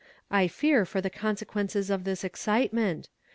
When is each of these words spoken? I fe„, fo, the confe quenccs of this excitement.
I 0.31 0.47
fe„, 0.47 0.83
fo, 0.83 0.99
the 0.99 1.11
confe 1.11 1.45
quenccs 1.45 1.91
of 1.91 2.05
this 2.05 2.23
excitement. 2.23 3.07